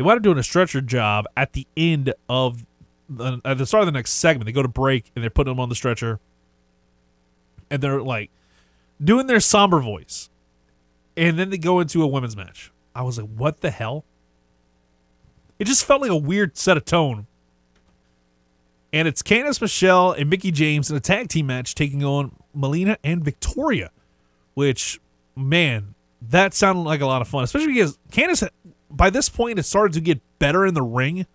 [0.02, 2.66] They wind up doing a stretcher job at the end of
[3.08, 4.46] the, at the start of the next segment.
[4.46, 6.18] They go to break and they're putting him on the stretcher,
[7.70, 8.32] and they're like
[9.00, 10.28] doing their somber voice,
[11.16, 12.72] and then they go into a women's match.
[12.96, 14.04] I was like, what the hell?
[15.60, 17.28] It just felt like a weird set of tone.
[18.92, 22.98] And it's Candice Michelle and Mickie James in a tag team match taking on Melina
[23.04, 23.92] and Victoria,
[24.54, 25.00] which,
[25.36, 28.48] man, that sounded like a lot of fun, especially because Candice,
[28.92, 31.26] by this point, it started to get better in the ring.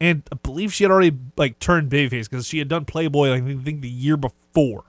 [0.00, 3.40] And I believe she had already like turned babyface because she had done Playboy, I
[3.40, 4.84] think, the year before.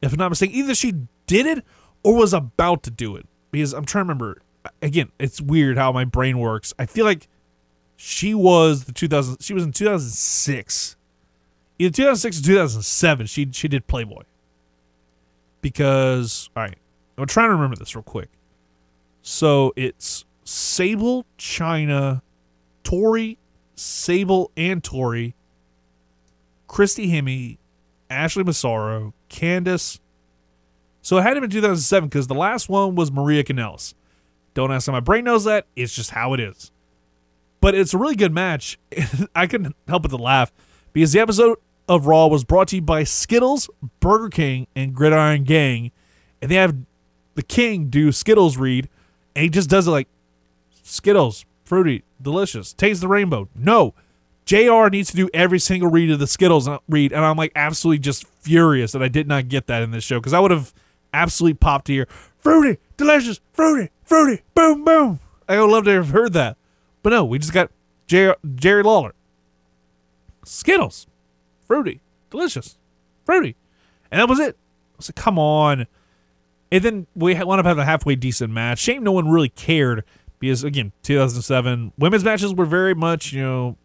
[0.00, 0.94] If I'm not mistaken, either she
[1.26, 1.64] did it
[2.02, 3.26] or was about to do it.
[3.50, 4.42] Because I'm trying to remember.
[4.80, 6.72] Again, it's weird how my brain works.
[6.78, 7.28] I feel like
[7.96, 9.42] she was the 2000.
[9.42, 10.96] She was in 2006,
[11.78, 13.26] either 2006 or 2007.
[13.26, 14.22] She she did Playboy.
[15.60, 16.78] Because all right,
[17.18, 18.28] I'm trying to remember this real quick.
[19.22, 22.22] So it's Sable, Chyna,
[22.84, 23.36] Torrie,
[23.74, 25.34] Sable, and Torrie,
[26.66, 27.58] Christy Hemme,
[28.10, 30.00] Ashley Massaro, Candice.
[31.00, 33.94] So it had to be 2007 because the last one was Maria Kanellis.
[34.54, 35.66] Don't ask how my brain knows that.
[35.74, 36.70] It's just how it is.
[37.60, 38.78] But it's a really good match.
[39.34, 40.52] I couldn't help but to laugh
[40.92, 43.68] because the episode of Raw was brought to you by Skittles,
[44.00, 45.90] Burger King, and Gridiron Gang.
[46.40, 46.76] And they have
[47.34, 48.88] the King do Skittles read,
[49.34, 50.08] and he just does it like
[50.92, 53.48] Skittles, fruity, delicious, taste the rainbow.
[53.54, 53.94] No,
[54.44, 57.50] JR needs to do every single read of the Skittles uh, read, and I'm like
[57.56, 60.50] absolutely just furious that I did not get that in this show because I would
[60.50, 60.74] have
[61.14, 62.06] absolutely popped here.
[62.36, 65.20] Fruity, delicious, fruity, fruity, boom, boom.
[65.48, 66.58] I would love to have heard that.
[67.02, 67.70] But no, we just got
[68.06, 69.14] Jerry, Jerry Lawler.
[70.44, 71.06] Skittles,
[71.66, 72.76] fruity, delicious,
[73.24, 73.56] fruity.
[74.10, 74.56] And that was it.
[74.56, 75.86] I was like, come on.
[76.70, 78.78] And then we wound up having a halfway decent match.
[78.78, 80.04] Shame no one really cared
[80.42, 83.76] because, again, 2007, women's matches were very much, you know,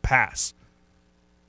[0.00, 0.54] pass.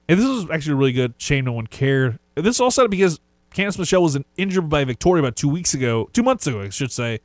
[0.10, 1.14] And this was actually really good.
[1.18, 2.20] Shame no one cared.
[2.36, 3.22] And this also because
[3.56, 6.92] Candice Michelle was injured by Victoria about two weeks ago, two months ago, I should
[6.92, 7.20] say,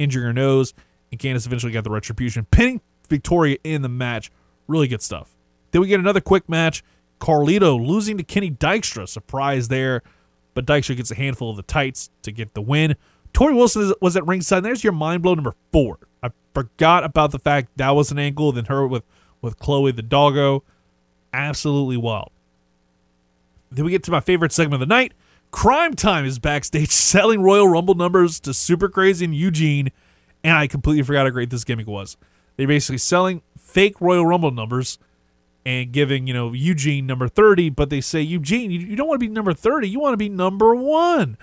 [0.00, 0.74] injuring her nose.
[1.12, 4.32] And Candice eventually got the retribution, pinning Victoria in the match.
[4.66, 5.36] Really good stuff.
[5.70, 6.82] Then we get another quick match.
[7.20, 9.08] Carlito losing to Kenny Dykstra.
[9.08, 10.02] Surprise there.
[10.54, 12.96] But Dykstra gets a handful of the tights to get the win.
[13.32, 14.64] Torrie Wilson was at ringside.
[14.64, 15.98] There's your mind blow number four.
[16.54, 18.52] Forgot about the fact that was an angle.
[18.52, 19.04] Then her with,
[19.42, 20.62] with Chloe the doggo.
[21.32, 22.30] Absolutely wild.
[23.70, 25.12] Then we get to my favorite segment of the night.
[25.50, 29.90] Crime Time is backstage selling Royal Rumble numbers to Super Crazy and Eugene.
[30.42, 32.16] And I completely forgot how great this gimmick was.
[32.56, 34.98] They're basically selling fake Royal Rumble numbers
[35.66, 39.20] and giving, you know, Eugene number 30, but they say, Eugene, you, you don't want
[39.20, 41.38] to be number 30, you want to be number one.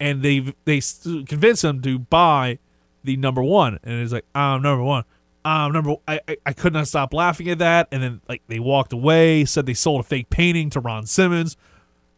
[0.00, 0.80] And they they
[1.26, 2.58] convince him to buy
[3.04, 3.78] the number one.
[3.82, 5.04] And he's like, I'm number one.
[5.44, 7.88] I'm number I, I, I could not stop laughing at that.
[7.90, 11.56] And then like they walked away, said they sold a fake painting to Ron Simmons.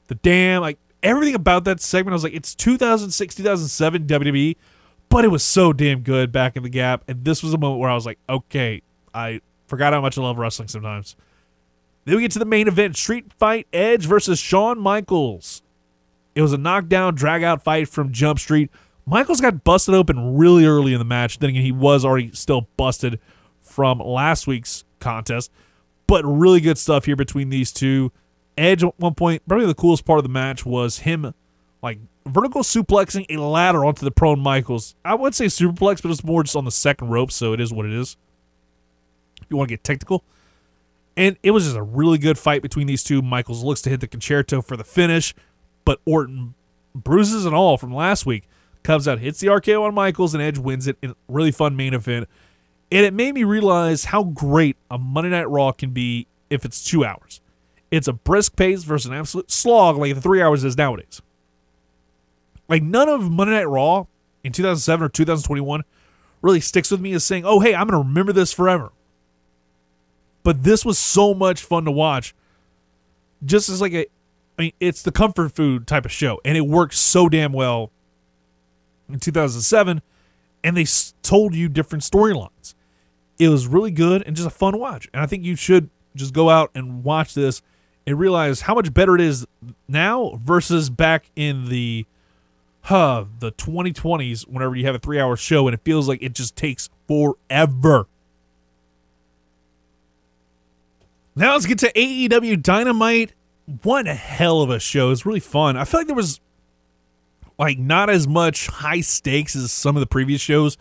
[0.08, 4.56] The damn like everything about that segment, I was like, it's 2006, 2007 WWE,
[5.08, 7.04] but it was so damn good back in the gap.
[7.08, 8.82] And this was a moment where I was like, okay,
[9.14, 11.14] I forgot how much I love wrestling sometimes.
[12.04, 15.62] Then we get to the main event Street Fight Edge versus Shawn Michaels.
[16.34, 18.70] It was a knockdown, drag out fight from Jump Street.
[19.10, 21.40] Michaels got busted open really early in the match.
[21.40, 23.18] Then again, he was already still busted
[23.60, 25.50] from last week's contest.
[26.06, 28.12] But really good stuff here between these two.
[28.56, 31.34] Edge at one point, probably the coolest part of the match was him
[31.82, 34.94] like vertical suplexing a ladder onto the prone Michaels.
[35.04, 37.72] I would say superplex, but it's more just on the second rope, so it is
[37.72, 38.16] what it is.
[39.48, 40.22] You want to get technical.
[41.16, 43.22] And it was just a really good fight between these two.
[43.22, 45.34] Michaels looks to hit the concerto for the finish,
[45.84, 46.54] but Orton
[46.94, 48.46] bruises and all from last week
[48.82, 51.76] comes out, hits the RKO on Michaels, and Edge wins it in a really fun
[51.76, 52.28] main event.
[52.92, 56.82] And it made me realize how great a Monday Night Raw can be if it's
[56.82, 57.40] two hours.
[57.90, 61.22] It's a brisk pace versus an absolute slog like the three hours is nowadays.
[62.68, 64.06] Like none of Monday Night Raw
[64.44, 65.82] in 2007 or 2021
[66.42, 68.92] really sticks with me as saying, "Oh, hey, I'm going to remember this forever."
[70.42, 72.34] But this was so much fun to watch.
[73.44, 74.06] Just as like a
[74.58, 77.90] I mean, it's the comfort food type of show and it works so damn well
[79.12, 80.02] in 2007
[80.62, 80.86] and they
[81.22, 82.74] told you different storylines.
[83.38, 85.08] It was really good and just a fun watch.
[85.12, 87.62] And I think you should just go out and watch this
[88.06, 89.46] and realize how much better it is
[89.88, 92.06] now versus back in the
[92.82, 96.56] huh, the 2020s whenever you have a 3-hour show and it feels like it just
[96.56, 98.06] takes forever.
[101.36, 103.32] Now let's get to AEW Dynamite.
[103.82, 105.10] One hell of a show.
[105.10, 105.76] It's really fun.
[105.76, 106.40] I feel like there was
[107.60, 110.78] like not as much high stakes as some of the previous shows.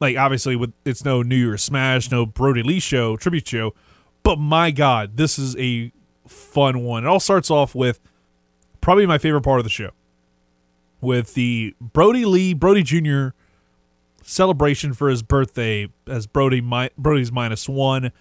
[0.00, 3.74] Like obviously with it's no New Year's Smash, no Brodie Lee show, tribute show,
[4.22, 5.92] but my god, this is a
[6.28, 7.04] fun one.
[7.04, 7.98] It all starts off with
[8.80, 9.90] probably my favorite part of the show.
[11.00, 13.30] With the Brodie Lee, Brodie Jr.
[14.22, 16.60] celebration for his birthday as Brodie
[16.96, 18.12] Brodie's minus one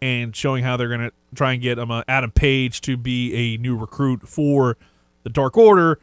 [0.00, 3.34] and showing how they're going to try and get um, uh, Adam Page to be
[3.34, 4.78] a new recruit for
[5.22, 5.98] the Dark Order.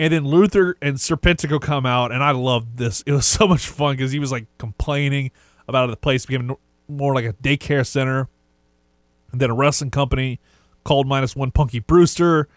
[0.00, 3.02] And then Luther and Serpentico come out, and I loved this.
[3.04, 5.30] It was so much fun because he was like complaining
[5.68, 6.56] about the place becoming
[6.88, 8.26] more like a daycare center.
[9.30, 10.40] And then a wrestling company
[10.84, 12.48] called minus one Punky Brewster,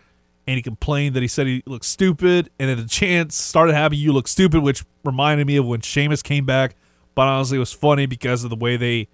[0.47, 2.49] and he complained that he said he looked stupid.
[2.59, 6.23] And then the chance started having you look stupid, which reminded me of when Sheamus
[6.23, 6.77] came back.
[7.13, 9.09] But honestly, it was funny because of the way they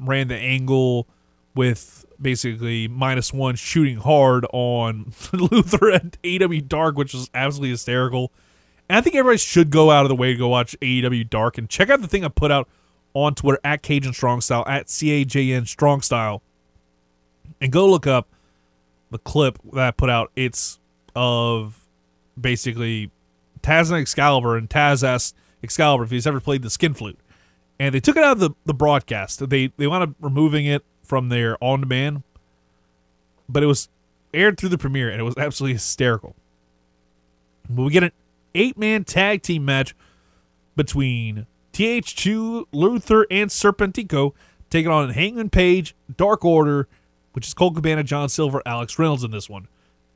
[0.00, 1.06] ran the angle
[1.54, 8.32] with basically minus one shooting hard on Luther at AEW Dark, which was absolutely hysterical.
[8.88, 11.58] And I think everybody should go out of the way to go watch AEW Dark
[11.58, 12.68] and check out the thing I put out
[13.14, 16.42] on Twitter at Cajun Strong Style at C A J N Strong Style,
[17.60, 18.28] and go look up
[19.10, 20.30] the clip that I put out.
[20.36, 20.78] It's
[21.14, 21.86] of
[22.40, 23.10] basically
[23.62, 27.18] Taz and Excalibur, and Taz asked Excalibur if he's ever played the skin flute,
[27.78, 29.48] and they took it out of the, the broadcast.
[29.48, 32.22] They they wound up removing it from their on demand,
[33.48, 33.88] but it was
[34.34, 36.36] aired through the premiere and it was absolutely hysterical.
[37.68, 38.12] But we get an
[38.54, 39.96] eight man tag team match
[40.76, 44.34] between TH2, Luther, and Serpentico
[44.68, 46.88] taking on Hangman Page, Dark Order,
[47.32, 49.66] which is Colt Cabana, John Silver, Alex Reynolds in this one.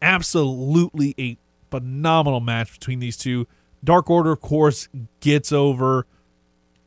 [0.02, 1.38] Absolutely a
[1.70, 3.46] phenomenal match between these two.
[3.82, 4.88] Dark Order, of course,
[5.20, 6.06] gets over.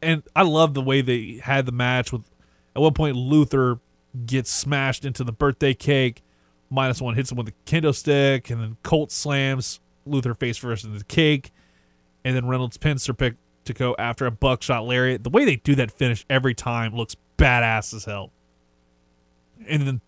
[0.01, 2.29] And I love the way they had the match with
[2.75, 3.79] at one point Luther
[4.25, 6.23] gets smashed into the birthday cake.
[6.69, 10.85] Minus one hits him with a kendo stick, and then Colt slams Luther face first
[10.85, 11.51] into the cake,
[12.23, 15.23] and then Reynolds pins Serpentico after a buckshot lariat.
[15.23, 18.31] The way they do that finish every time looks badass as hell.
[19.67, 20.01] And then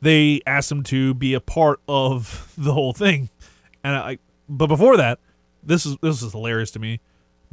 [0.00, 3.30] they asked him to be a part of the whole thing,
[3.82, 4.18] and I.
[4.50, 5.18] But before that,
[5.62, 7.00] this is this is hilarious to me.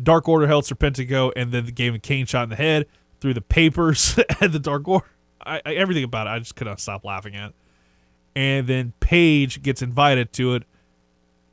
[0.02, 2.86] Dark Order held Serpentico, and then gave him a cane shot in the head
[3.22, 5.06] through the papers at the Dark Order.
[5.46, 7.54] I, I, everything about it, I just couldn't stop laughing at.
[8.36, 10.64] And then Page gets invited to it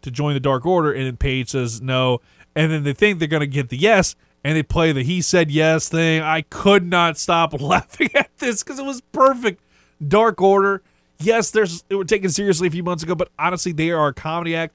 [0.02, 2.20] to join the Dark Order, and then Page says no.
[2.54, 5.50] And then they think they're gonna get the yes, and they play the he said
[5.50, 6.22] yes thing.
[6.22, 9.62] I could not stop laughing at this because it was perfect.
[10.06, 10.82] Dark Order.
[11.20, 14.14] Yes, there's they were taken seriously a few months ago, but honestly, they are a
[14.14, 14.74] comedy act.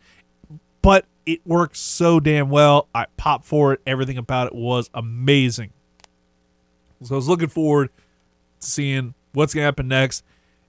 [0.81, 2.87] But it works so damn well.
[2.95, 3.81] I popped for it.
[3.85, 5.71] Everything about it was amazing.
[7.03, 7.89] So I was looking forward
[8.59, 10.23] seeing what's going to happen next.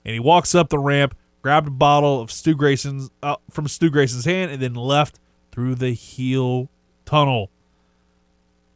[0.05, 3.89] And he walks up the ramp, grabbed a bottle of Stu Grayson's uh, from Stu
[3.89, 5.19] Grayson's hand, and then left
[5.51, 6.69] through the heel
[7.05, 7.49] tunnel.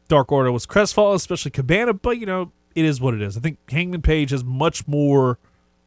[0.08, 3.36] Dark Order was crestfallen, especially Cabana, but you know it is what it is.
[3.36, 5.38] I think Hangman Page has much more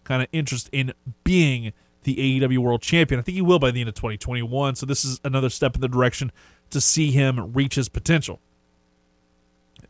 [0.04, 0.94] kind of interest in
[1.24, 1.74] being
[2.04, 3.20] the AEW World Champion.
[3.20, 4.76] I think he will by the end of 2021.
[4.76, 6.32] So this is another step in the direction
[6.70, 8.40] to see him reach his potential.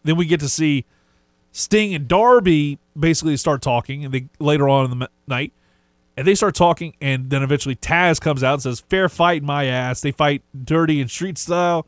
[0.04, 0.86] Then we get to see
[1.52, 5.54] Sting and Darby basically start talking, and they later on in the night,
[6.16, 9.66] and they start talking, and then eventually Taz comes out and says, "Fair fight, my
[9.66, 11.86] ass." They fight dirty and street style,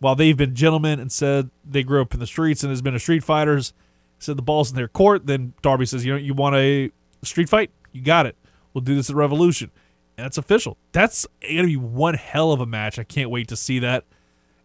[0.00, 2.94] while they've been gentlemen and said they grew up in the streets and has been
[2.94, 3.72] a street fighters.
[4.18, 5.26] Said the ball's in their court.
[5.26, 6.90] Then Darby says, "You know, you want a
[7.22, 7.70] street fight?
[7.92, 8.36] You got it.
[8.74, 9.70] We'll do this at Revolution."
[10.18, 10.76] And that's official.
[10.92, 12.98] That's to be one hell of a match.
[12.98, 14.04] I can't wait to see that.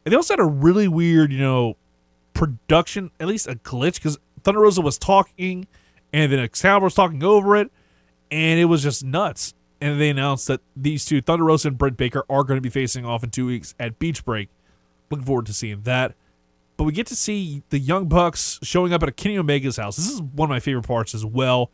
[0.03, 1.77] And they also had a really weird, you know,
[2.33, 5.67] production, at least a glitch, because Thunder Rosa was talking
[6.15, 7.69] and then Excalibur was talking over it,
[8.31, 9.53] and it was just nuts.
[9.81, 12.69] And they announced that these two, Thunder Rosa and Britt Baker, are going to be
[12.69, 14.47] facing off in two weeks at Beach Break.
[15.11, 16.15] Looking forward to seeing that.
[16.77, 19.97] But we get to see the Young Bucks showing up at a Kenny Omega's house.
[19.97, 21.69] This is one of my favorite parts as well.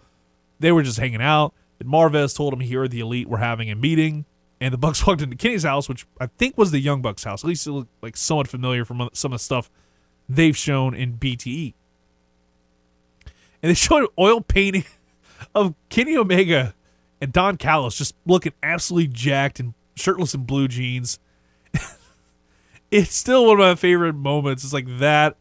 [0.59, 1.53] They were just hanging out.
[1.79, 4.25] And Marvez told him here the Elite were having a meeting.
[4.59, 7.43] And the Bucks walked into Kenny's house, which I think was the Young Bucks house.
[7.43, 9.69] At least it looked like somewhat familiar from some of the stuff
[10.27, 11.75] they've shown in BTE.
[13.61, 14.85] And they showed an oil painting
[15.55, 16.73] of Kenny Omega
[17.21, 21.19] and Don Callis just looking absolutely jacked and shirtless in blue jeans.
[22.91, 24.63] it's still one of my favorite moments.
[24.63, 25.37] It's like that,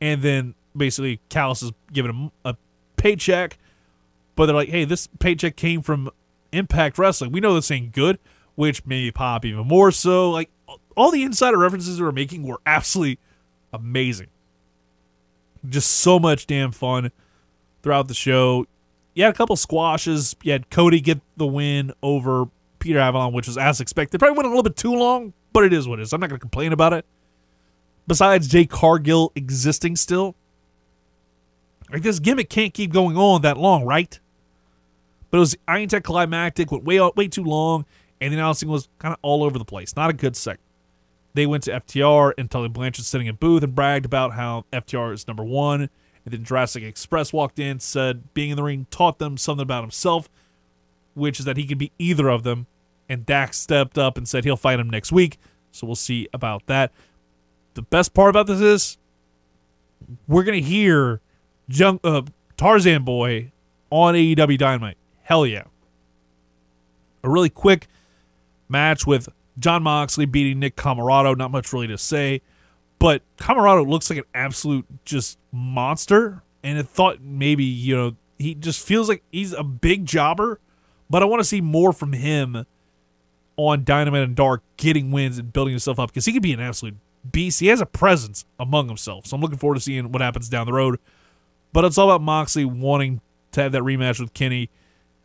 [0.00, 2.56] and then basically Callis is giving him a
[2.96, 3.58] paycheck,
[4.34, 6.10] but they're like, "Hey, this paycheck came from
[6.52, 7.30] Impact Wrestling.
[7.30, 8.18] We know this ain't good,"
[8.54, 10.30] which made pop even more so.
[10.30, 10.50] Like
[10.96, 13.18] all the insider references they were making were absolutely
[13.72, 14.28] amazing.
[15.68, 17.10] Just so much damn fun
[17.88, 18.66] throughout the show.
[19.14, 20.36] You had a couple squashes.
[20.42, 22.44] You had Cody get the win over
[22.80, 24.18] Peter Avalon, which was as expected.
[24.18, 26.12] Probably went a little bit too long, but it is what it is.
[26.12, 27.06] I'm not going to complain about it.
[28.06, 30.34] Besides Jade Cargill existing still,
[31.90, 34.20] like this gimmick can't keep going on that long, right?
[35.30, 37.86] But it was Iron Tech climactic, went way way too long,
[38.20, 39.96] and the announcing was kind of all over the place.
[39.96, 40.60] Not a good segment.
[41.32, 45.14] They went to FTR and Tully Blanchard sitting in booth and bragged about how FTR
[45.14, 45.88] is number one.
[46.28, 49.82] And then Jurassic Express walked in, said being in the ring taught them something about
[49.82, 50.28] himself,
[51.14, 52.66] which is that he could be either of them.
[53.08, 55.38] And Dax stepped up and said he'll fight him next week.
[55.72, 56.92] So we'll see about that.
[57.72, 58.98] The best part about this is
[60.26, 61.22] we're gonna hear
[61.70, 62.20] Junk, uh,
[62.58, 63.50] Tarzan Boy
[63.88, 64.98] on AEW Dynamite.
[65.22, 65.64] Hell yeah!
[67.24, 67.86] A really quick
[68.68, 71.34] match with Jon Moxley beating Nick Comoroto.
[71.34, 72.42] Not much really to say,
[72.98, 76.42] but Comoroto looks like an absolute just monster.
[76.62, 80.60] And I thought maybe you know he just feels like he's a big jobber,
[81.08, 82.66] but I want to see more from him
[83.56, 86.60] on Dynamite and Dark, getting wins and building himself up because he could be an
[86.60, 86.96] absolute
[87.30, 87.60] beast.
[87.60, 90.66] He has a presence among himself, so I'm looking forward to seeing what happens down
[90.66, 90.98] the road.
[91.72, 93.20] But it's all about Moxley wanting
[93.52, 94.70] to have that rematch with Kenny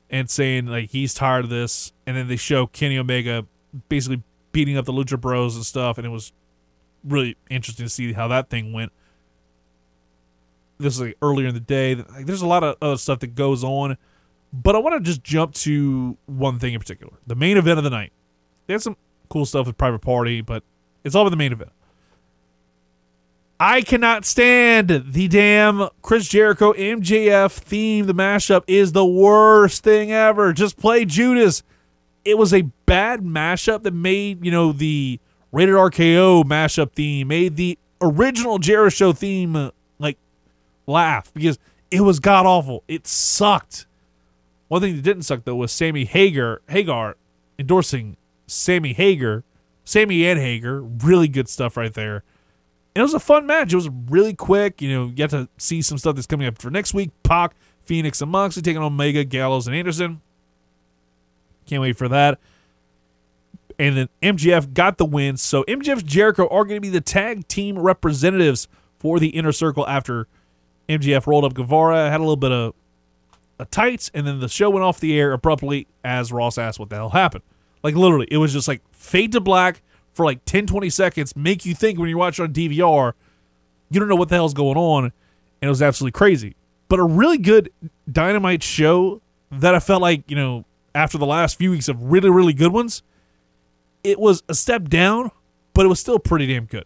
[0.10, 3.46] and saying like he's tired of this, and then they show Kenny Omega
[3.90, 6.32] basically beating up the Lucha Bros and stuff, and it was
[7.04, 8.92] really interesting to see how that thing went.
[10.80, 11.96] This is like earlier in the day.
[11.96, 13.98] Like, there's a lot of other stuff that goes on,
[14.52, 17.84] but I want to just jump to one thing in particular: the main event of
[17.84, 18.12] the night.
[18.68, 18.98] They had some
[19.30, 20.64] cool stuff with Private Party, but
[21.04, 21.72] it's all about the main event.
[23.60, 28.08] I cannot stand the damn Chris Jericho MJF theme.
[28.08, 30.52] The mashup is the worst thing ever.
[30.52, 31.64] Just play Judas
[32.26, 35.20] it was a bad mashup that made, you know, the
[35.54, 40.18] rated RKO mashup theme, made the original Jericho theme uh, like
[40.86, 41.58] laugh because
[41.90, 42.84] it was god awful.
[42.90, 43.86] It sucked.
[44.68, 47.16] One thing that didn't suck though was Sammy Hager Hagar
[47.58, 49.44] endorsing Sammy Hager,
[49.86, 50.82] Sammy and Hager.
[50.82, 52.24] Really good stuff right there.
[52.96, 53.74] And it was a fun match.
[53.74, 54.82] It was really quick.
[54.82, 57.10] You know, you get to see some stuff that's coming up for next week.
[57.24, 60.22] Pac, Phoenix, and Moxley taking Omega, Gallows, and Anderson.
[61.66, 62.40] Can't wait for that.
[63.80, 65.38] And then MJF got the win.
[65.38, 68.68] So MJF Jericho are going to be the tag team representatives
[69.00, 70.28] for the inner circle after
[70.90, 72.74] MJF rolled up Guevara, had a little bit of
[73.60, 76.90] a tights, and then the show went off the air abruptly as Ross asked what
[76.90, 77.44] the hell happened.
[77.84, 79.82] Like literally, it was just like fade to black
[80.14, 83.14] for like 10, 20 seconds, make you think when you watch on DVR,
[83.90, 85.06] you don't know what the hell's going on.
[85.06, 85.14] And
[85.62, 86.56] it was absolutely crazy.
[86.88, 87.72] But a really good
[88.12, 89.22] dynamite show
[89.52, 92.72] that I felt like, you know, after the last few weeks of really, really good
[92.72, 93.02] ones,
[94.04, 95.32] it was a step down,
[95.74, 96.86] but it was still pretty damn good.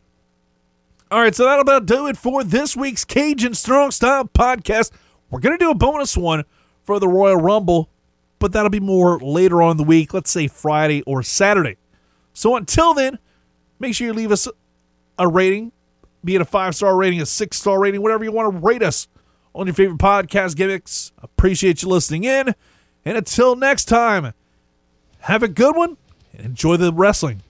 [1.09, 4.91] All right, so that'll about do it for this week's Cajun Strong Style podcast.
[5.29, 6.43] We're going to do a bonus one
[6.83, 7.89] for the Royal Rumble,
[8.39, 11.77] but that'll be more later on the week, let's say Friday or Saturday.
[12.33, 13.19] So until then,
[13.79, 14.47] make sure you leave us
[15.17, 15.71] a rating,
[16.23, 18.83] be it a five star rating, a six star rating, whatever you want to rate
[18.83, 19.07] us
[19.55, 21.13] on your favorite podcast gimmicks.
[21.21, 22.53] Appreciate you listening in.
[23.05, 24.33] And until next time,
[25.19, 25.97] have a good one
[26.37, 27.41] enjoy the wrestling.